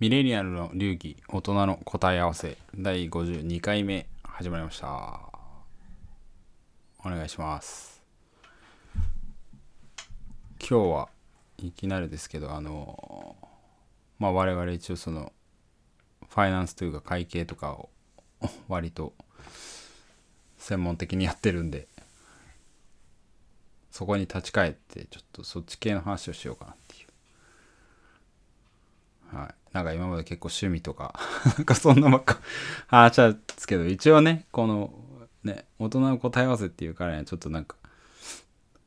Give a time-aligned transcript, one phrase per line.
[0.00, 5.20] ミレニアルの流儀大人の答え合わせ第52回目始まりました。
[7.04, 8.02] お願いします。
[10.58, 11.08] 今日は
[11.58, 13.36] いきなりですけどあの
[14.18, 15.34] まあ我々一応その
[16.30, 17.90] ファイナンスというか会計とかを
[18.68, 19.12] 割と
[20.56, 21.88] 専門的にやってるんで
[23.90, 27.04] そこに立ち返ってちょっとそっち系の話をしようかなってい
[29.34, 29.36] う。
[29.36, 29.59] はい。
[29.72, 31.14] なんか今まで結構趣味とか
[31.56, 32.40] なんかそんなばっか
[32.88, 34.92] 話したんですけど一応ねこの
[35.44, 37.76] ね大人の答え合わせっていうからにはちょっとなんか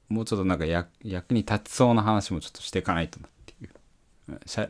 [0.10, 3.70] もうちょっとなんか役役に立ちそうな話もちょっとしていかないとなっていう。
[4.46, 4.70] しゃ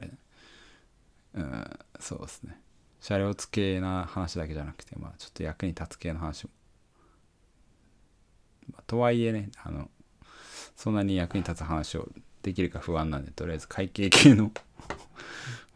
[1.33, 2.59] うんそうですね。
[3.02, 6.52] 車両付けな話だけじゃなくてまあちょっと役に立つ系の話も、
[8.71, 9.89] まあとはいえねあの
[10.75, 12.07] そんなに役に立つ話を
[12.43, 14.52] できるか不安なんでとりあえず会計系の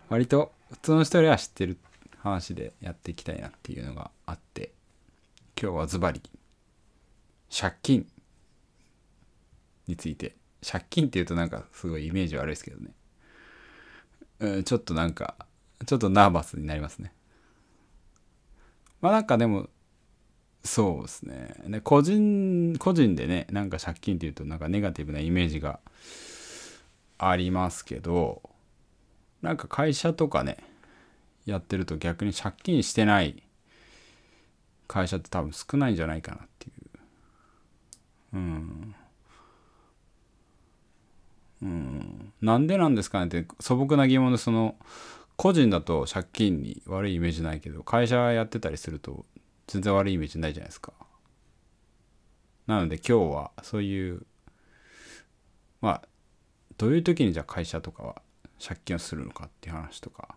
[0.10, 1.78] 割と普通の人よりは知ってる
[2.20, 4.72] 話でやっていきたいなっていうのがあって
[5.62, 6.22] 今日はズバリ
[7.56, 8.06] 借金
[9.88, 12.92] について借金っていうとなんかすごいイメージ悪いですけどね、
[14.40, 15.36] うん、ちょっとなんか
[15.86, 17.14] ちょっとナーバスになりますね。
[19.00, 19.70] まあなんかでも
[20.64, 21.56] そうですね。
[21.68, 25.80] で個人個人でねなんか借金っていうとなんかネガティブなイメージが
[27.20, 28.42] ありますけど
[29.42, 30.58] なんか会社とかね
[31.46, 33.44] やってると逆に借金してない
[34.88, 36.72] 会社って多分少ないんじゃないかなってい
[38.34, 38.38] う。
[38.38, 38.96] うん。
[41.62, 42.34] うん。
[42.42, 44.76] なんでなんですかねって素朴な疑問でその
[45.36, 49.26] 個人だと借金に悪いイメージないけど会社やってたりすると
[49.68, 50.94] 全然悪いイメージないじゃないですか。
[52.66, 54.26] なので今日はそういう
[55.82, 56.02] まあ
[56.78, 58.22] どういう時にじゃあ会社とかは
[58.60, 60.36] 借金をするのかっていう話とか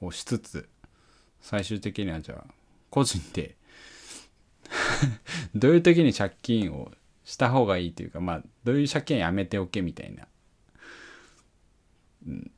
[0.00, 0.68] をしつつ
[1.40, 2.52] 最終的にはじゃあ
[2.90, 3.56] 個人で
[5.54, 6.92] どういう時に借金を
[7.24, 10.26] した方がいいというかまあどういう借金やめておけみたいな、
[12.26, 12.50] うん、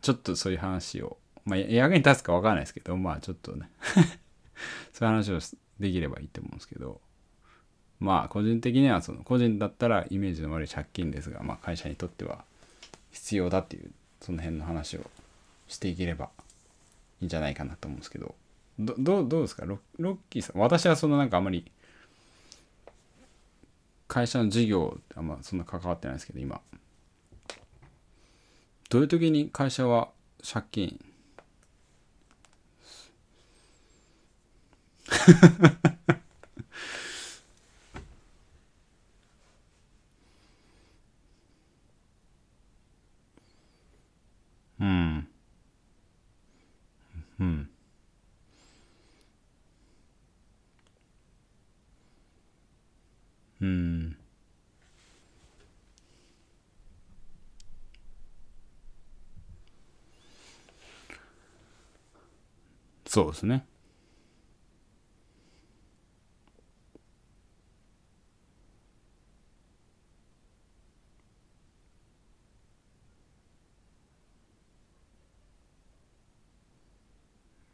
[0.00, 3.70] ちょっとそういう話をまあ役に立つか分かんないですけどまあちょっとね。
[4.92, 5.38] そういう話を
[5.78, 7.00] できればいいと思うんですけど。
[7.98, 12.44] まあ個人的にはその個人だったらイメージの悪い借金ですが、まあ、会社にとっては
[13.10, 13.90] 必要だっていう
[14.20, 15.10] その辺の話を
[15.68, 16.30] していければ
[17.20, 18.34] いいんじゃないかなと思うんですけど。
[18.78, 19.64] どどうどうですか？
[19.64, 20.58] ロロッキーさん。
[20.60, 21.70] 私はそのなんかあまり
[24.08, 26.60] 会社の事業あんまそんな関わってないですけど今。
[28.90, 30.10] どういう時に会社は
[30.42, 31.00] 借金？
[44.86, 45.28] うん。
[47.40, 47.68] うん。
[53.60, 54.16] うん。
[63.06, 63.64] そうですね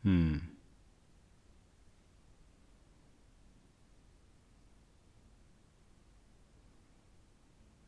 [0.04, 0.42] うん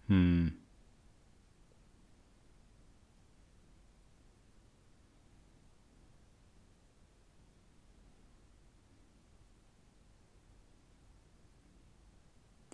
[0.09, 0.55] うん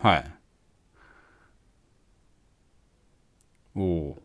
[0.01, 0.31] はい
[3.75, 4.20] おお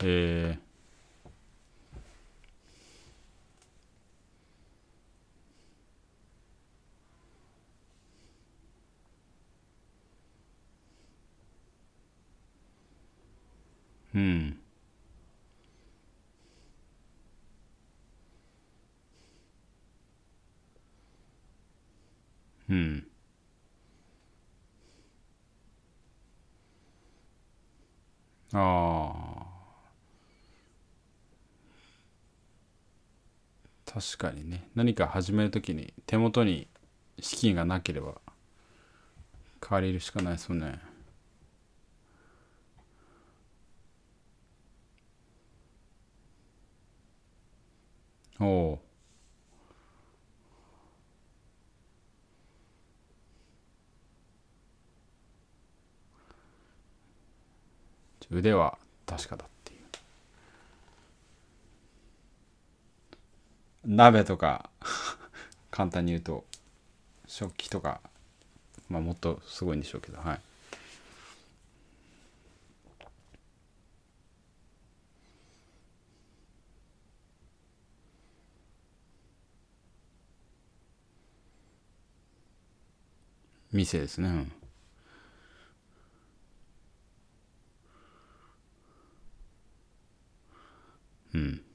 [0.00, 14.58] えー、うん。
[22.68, 23.04] うん。
[28.52, 28.97] ああ
[33.90, 34.68] 確かにね。
[34.74, 36.68] 何か始めるときに手元に
[37.20, 38.20] 資金がなければ
[39.60, 40.78] 借りるしかないですもんね。
[48.40, 48.80] おお
[58.30, 59.80] 腕は確かだっていう
[63.88, 64.70] 鍋とか
[65.70, 66.44] 簡単に言うと
[67.26, 68.00] 食器とか
[68.88, 70.40] まあもっとすごいんでしょうけどはい。
[83.72, 84.52] 店ですねうん。
[91.34, 91.40] うん。
[91.40, 91.67] うん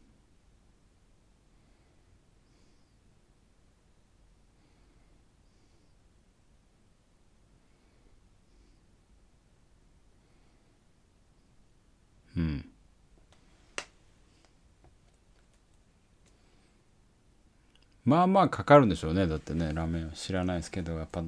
[18.05, 19.27] まあまあかかるんでしょうね。
[19.27, 21.23] だってねラーメンは知らないですけどやっぱ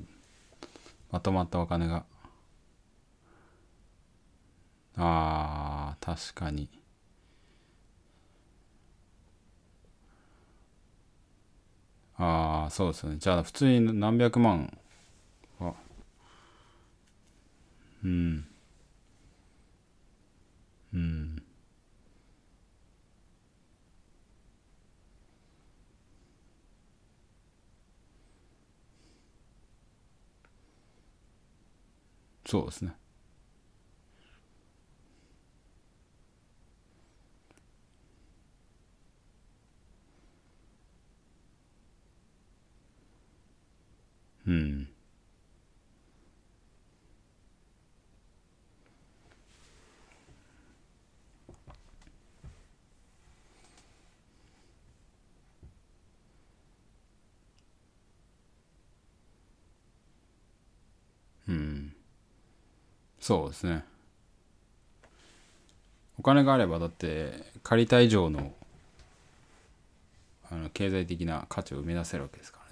[1.11, 2.05] まとまったお金が。
[4.97, 6.69] あー確かに。
[12.17, 13.17] ああそうですね。
[13.19, 14.77] じゃあ普通に何百万
[15.59, 15.73] は。
[18.03, 18.45] うん。
[20.93, 21.44] うん。
[32.45, 32.95] そうですね。
[44.47, 44.94] うん。
[63.25, 63.83] そうですね。
[66.19, 67.33] お金があればだって
[67.63, 68.53] 借りた以上の
[70.51, 72.64] あの経済的な価値を生み出せるわけですから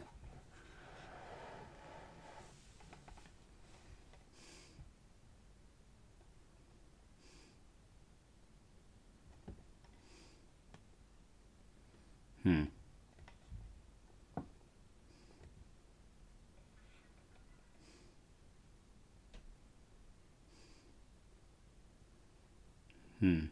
[23.24, 23.50] うん。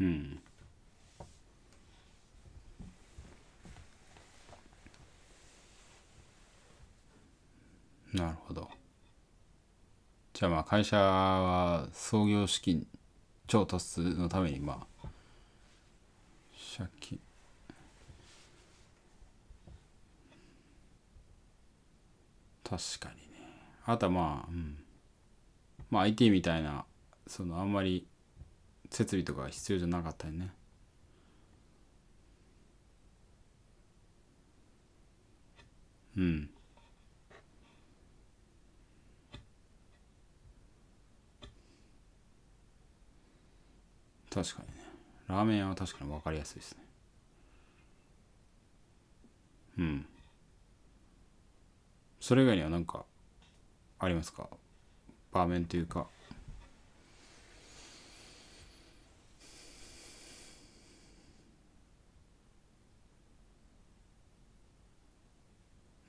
[0.00, 0.38] うん。
[8.12, 8.68] なるほど。
[10.32, 12.86] じゃあまあ会社は創業資金
[13.48, 15.08] 調達のためにまあ
[16.76, 17.18] 借金。
[22.62, 23.48] 確かにね。
[23.86, 24.76] あとはまあうん。
[25.90, 26.84] まあ IT みたいな
[27.26, 28.06] そのあんまり
[28.90, 30.52] 設備とか必要じゃなかったりね。
[36.16, 36.50] うん。
[44.30, 44.84] 確かにね。
[45.26, 46.78] ラーメン屋は確かに分かりやすいですね。
[49.78, 50.06] うん。
[52.20, 53.04] それ以外には何か
[53.98, 54.48] ありますか？
[55.32, 56.06] 場面というか。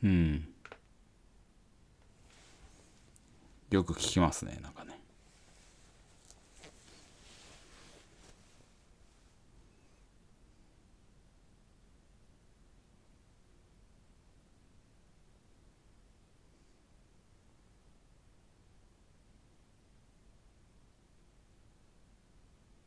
[0.04, 0.46] うん。
[3.70, 5.00] よく聞きますねなんかね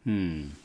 [0.04, 0.56] うん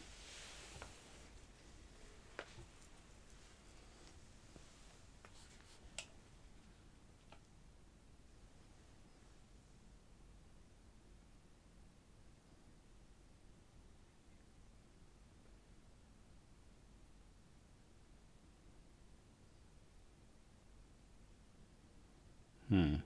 [22.71, 23.03] うん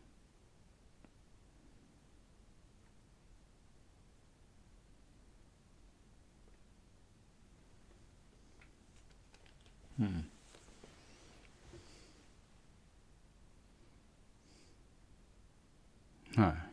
[16.38, 16.71] う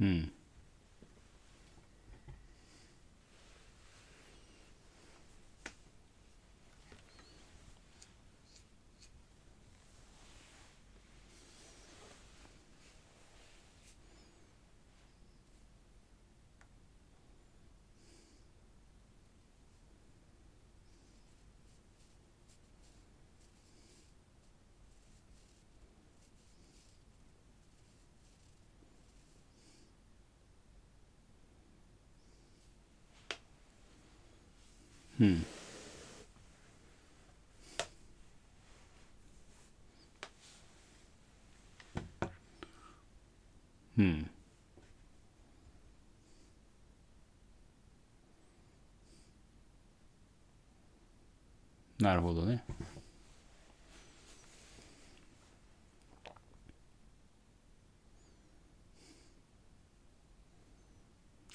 [0.00, 0.04] う
[35.20, 35.46] うん。
[43.98, 44.30] うん。
[51.98, 52.62] なるほどね。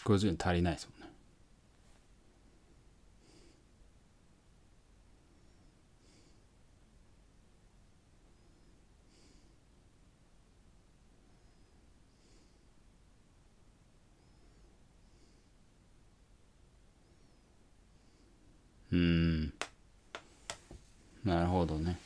[0.03, 1.10] 50円足りないですもんね。
[18.91, 19.53] うん。
[21.23, 21.99] なるほどね。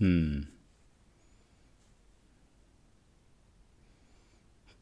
[0.00, 0.48] うん。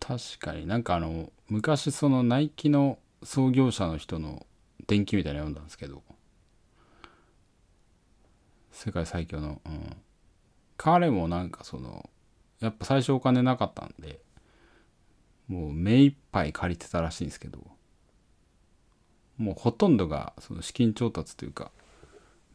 [0.01, 4.47] 確かになんかあの昔そのナイキの創業者の人の
[4.87, 6.03] 伝記みたいなの読んだんですけど。
[8.73, 9.97] 世界最強の、うん、
[10.77, 12.11] 彼もなんかその
[12.61, 14.21] やっぱ最初お金なかったんで
[15.47, 17.61] もう目いっぱい借りてたらしいんですけど。
[19.37, 21.71] もうほとんどがその資金調達というか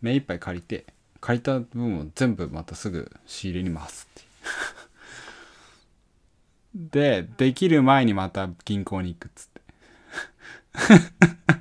[0.02, 0.86] 目いっぱい借りて
[1.22, 4.30] 借りた分を全部またすぐ仕入れに回すって
[7.24, 9.62] でできる前にまた銀行に行くっつって。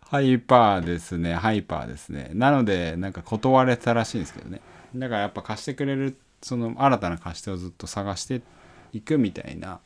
[0.00, 2.30] ハイパーですねハイパーですね。
[2.34, 4.60] なのでなんか断れたらしいんですけどね。
[4.94, 8.42] だからやっぱ貸してくれるその新たな貸し手をずっと探して
[8.92, 9.80] いくみたいな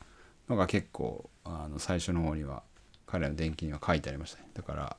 [0.48, 2.62] のが結構あの最初の方には
[3.06, 4.48] 彼の電気には書いてありましたね。
[4.54, 4.96] だから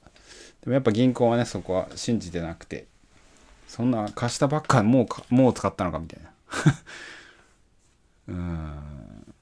[0.62, 2.88] でもやっぱ銀行はねそこは信じてなくて
[3.68, 6.32] そんな貸したばっかもうかもう使ったのかみたいな。
[8.28, 9.34] うん。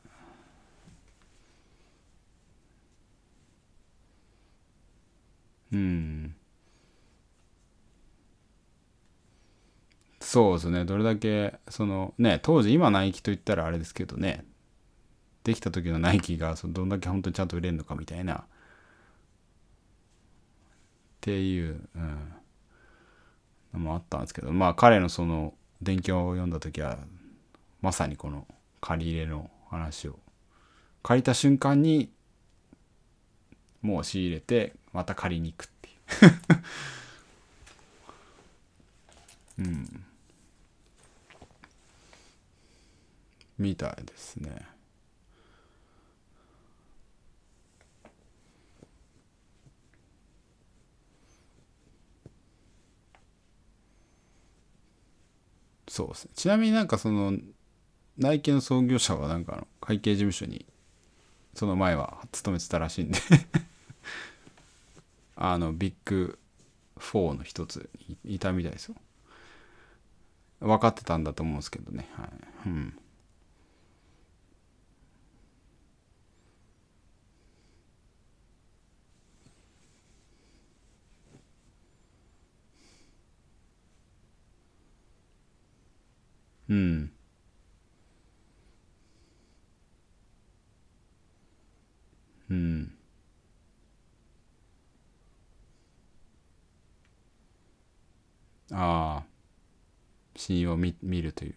[5.71, 6.35] うん。
[10.19, 10.85] そうですね。
[10.85, 14.45] どれだけそのね当時今ナイキと言ったらあれですけどね
[15.43, 18.45] できた時のナイキがそのどんだけ本当にちゃんと売れるのかみたいな。
[21.25, 22.33] っていう、うん、
[23.73, 26.99] のもあったんですけどまあ彼のその伝記を読んだ時は
[27.81, 28.45] まさにこの
[28.79, 30.19] 借り入れの話を
[31.01, 32.11] 借りた瞬間に
[33.81, 35.91] もう仕入れてまた借りに行くってい
[39.57, 39.63] う。
[39.65, 40.05] うん。
[43.57, 44.74] みたいですね。
[55.95, 56.31] そうですね。
[56.35, 57.31] ちなみになんかその
[58.17, 60.65] ナイキの創業者はなんかあの会計事務所に
[61.53, 63.19] その前は勤めてたらしいんで。
[65.37, 66.37] あのビッグ
[66.99, 67.89] 4の一つ
[68.25, 68.95] にいたみたいですよ。
[70.59, 72.09] 分かってたんだと思うんですけどね。
[72.17, 72.29] はい。
[72.65, 72.99] うん。
[86.69, 87.11] うん。
[92.49, 92.91] うん。
[98.71, 99.35] ああ。
[100.35, 101.55] 信用を見るという。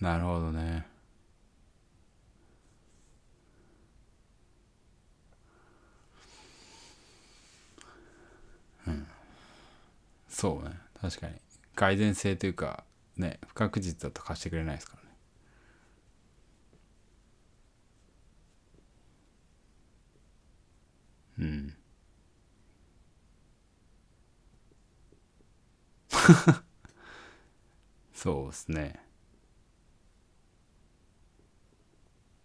[0.00, 0.84] なるほどね
[10.28, 11.20] そうね確
[11.82, 12.84] かに蓋然性というか
[13.16, 15.16] ね不確実だと貸してくれないですからね。
[21.38, 21.74] うん。
[28.14, 29.00] そうですね。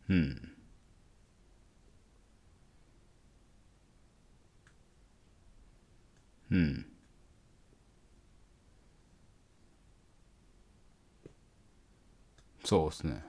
[0.10, 0.52] うん。
[6.52, 6.86] うん。
[12.68, 13.24] そうですね。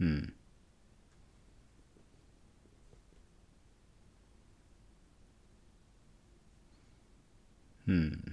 [0.00, 0.10] うんう
[7.92, 7.94] ん。
[7.94, 8.25] うん。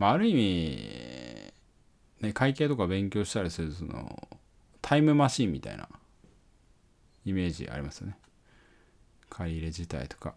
[0.00, 1.52] まあある意味
[2.22, 4.28] ね会計とか勉強したりするその
[4.82, 5.88] タイムマシンみたいな
[7.24, 8.16] イメージありますよね。
[9.28, 10.34] 借り入れ自体とか。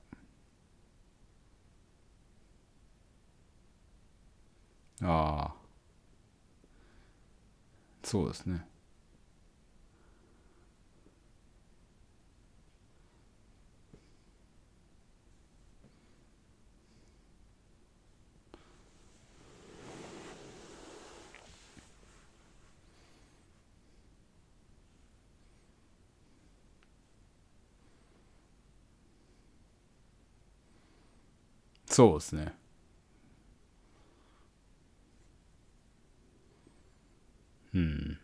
[5.02, 5.54] ああ。
[8.04, 8.66] そうですね。
[31.94, 32.54] そうですね。
[37.74, 38.18] うん。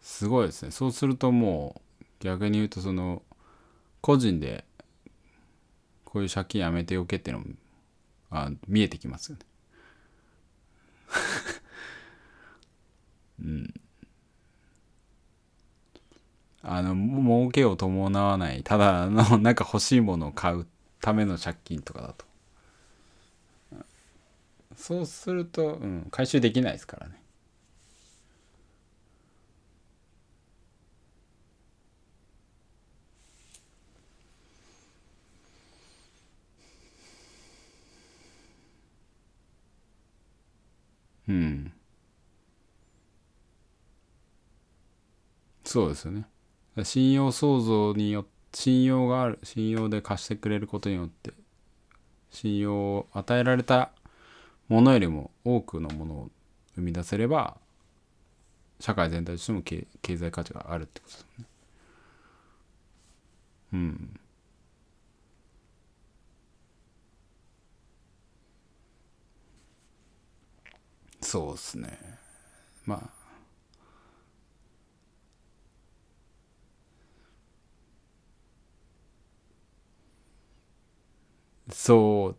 [0.00, 0.70] すごいですね。
[0.70, 3.22] そうするともう逆に言うとその
[4.00, 4.64] 個人で
[6.04, 7.50] こういう借金やめておけっていうのも
[8.30, 9.44] あ見えてきますよね。
[13.40, 13.74] うん。
[16.62, 20.66] あの儲けを伴わないただのなんか欲しいものを買う
[21.02, 22.24] ための借金とかだと。
[24.76, 27.20] そうすると、うん、回収できないですからね。
[41.28, 41.72] うん。
[45.64, 46.26] そうですよね。
[46.84, 51.32] 信用創造によって信用がある信用で貸してくれることによって
[52.30, 53.90] 信用を与えられた
[54.68, 56.30] ものよりも多くのものを
[56.76, 57.56] 生み出せれば
[58.80, 61.46] 社会全体としても経済価値があるってことですね。
[63.72, 64.20] うん。
[71.20, 71.98] そうですね。
[72.86, 73.21] まあ
[81.70, 82.36] そう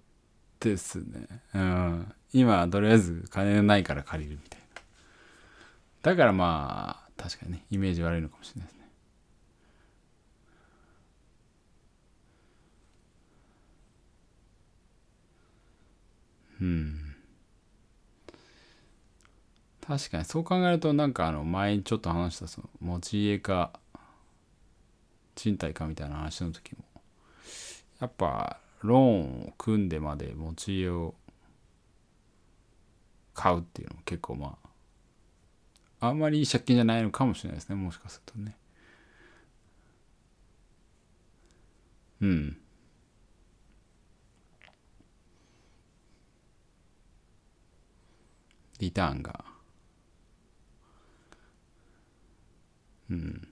[0.60, 1.28] ですね。
[1.54, 2.14] うん。
[2.34, 4.82] 今、とりあえず金ないから借りるみたいな。
[6.02, 8.84] だからまあ、確かにね、イメージ悪いのかもしれないですね。
[16.62, 17.16] うん。
[19.86, 23.74] 確かにそう考えるとなんかあの前にちょっと話したその持ち家か
[25.36, 26.84] 賃貸かみたいな話の時も
[28.00, 31.16] やっぱローンを組んでまで持ち家を
[33.34, 34.58] 買うっていうのも結構ま
[36.02, 38.58] ああんまりいい借金じゃないのかもしれないですねもしかするとね。
[42.22, 42.58] うん。
[48.80, 49.46] リターンが。
[53.10, 53.48] うん。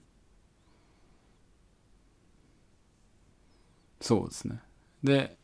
[4.02, 4.60] そうですね。
[5.04, 5.38] で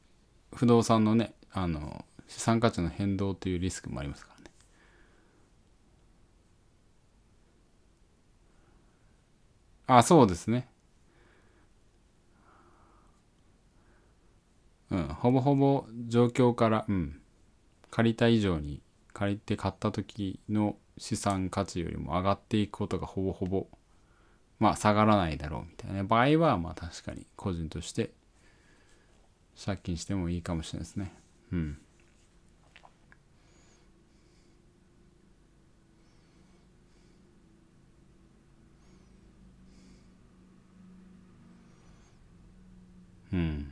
[0.55, 4.51] 不動産のねあの資産価値の変動というリスクもありますからね。
[9.87, 10.67] あそうですね。
[14.91, 17.21] うんほぼほぼ状況からうん。
[17.91, 18.81] 借りた以上に
[19.13, 23.67] 借りて買った時の資産価値よりも上がっていくことがほぼほぼ
[24.59, 26.03] まあ下がらないだろうみたいな。
[26.03, 28.11] 場合はまあ確かに個人として
[29.63, 31.11] 借金してもいいかもしれないですね。
[31.51, 31.77] うん。
[43.33, 43.71] うん。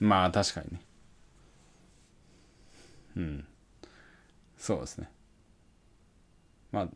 [0.00, 0.80] まあ確かにね。
[3.16, 3.46] うん。
[4.58, 5.08] そうですね。
[6.72, 6.88] まあ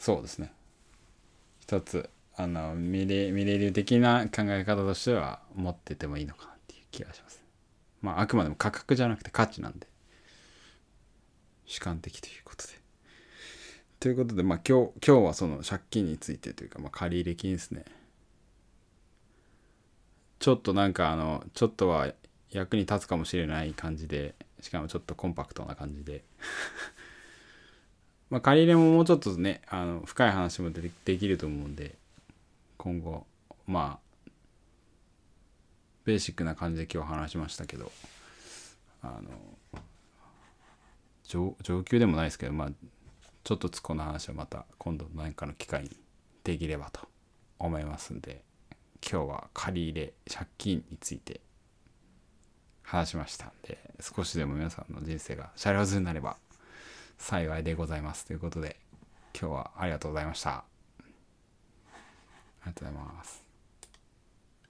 [0.00, 0.50] そうですね。
[1.60, 7.44] 一つあのミレミレ流的な考え方としては持っててもいいのかなっていう気がします
[8.00, 9.86] まああくまでも価格じゃなくて価値なんで。
[11.66, 12.72] 主観的ということで。
[14.00, 17.84] ということでまあ今日今日はその借金についてというか、まあ、借入金ですね。
[20.38, 22.10] ちょっとなんかあのちょっとは
[22.48, 26.24] 役に立つかもしれない感じでしかもちょっとコンパクトな感じで。
[28.30, 31.96] まあ借り入れももうちょっとねあの深い話もでできると思うんで
[32.78, 33.26] 今後
[33.66, 34.30] まあ
[36.04, 37.90] ベーシックな感じで今日話しましたけど
[39.02, 39.82] あの
[41.26, 42.68] 上上級でもないですけどまあ
[43.44, 45.90] ちょっとつこの話はまた今度何かの機会に
[46.44, 47.00] できればと
[47.58, 48.42] 思いますんで
[49.08, 51.40] 今日は借り入れ借金について
[52.82, 56.36] 話しましたんで少しでも皆さんの人生がシャレオズになれば
[57.20, 58.24] 幸いでございます。
[58.24, 58.76] ということで
[59.38, 60.50] 今日はありがとうございました。
[60.50, 60.64] あ
[62.66, 63.39] りがとうございます。